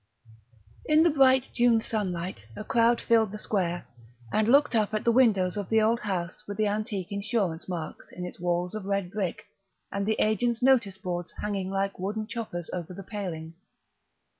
XII 0.87 0.93
In 0.93 1.03
the 1.03 1.11
bright 1.11 1.47
June 1.53 1.79
sunlight 1.79 2.47
a 2.55 2.63
crowd 2.63 2.99
filled 2.99 3.31
the 3.31 3.37
square, 3.37 3.85
and 4.33 4.47
looked 4.47 4.73
up 4.73 4.95
at 4.95 5.03
the 5.05 5.11
windows 5.11 5.57
of 5.57 5.69
the 5.69 5.79
old 5.79 5.99
house 5.99 6.43
with 6.47 6.57
the 6.57 6.65
antique 6.65 7.11
insurance 7.11 7.69
marks 7.69 8.07
in 8.11 8.25
its 8.25 8.39
walls 8.39 8.73
of 8.73 8.85
red 8.85 9.11
brick 9.11 9.45
and 9.91 10.07
the 10.07 10.19
agents' 10.19 10.63
notice 10.63 10.97
boards 10.97 11.31
hanging 11.39 11.69
like 11.69 11.99
wooden 11.99 12.25
choppers 12.25 12.67
over 12.73 12.95
the 12.95 13.03
paling. 13.03 13.53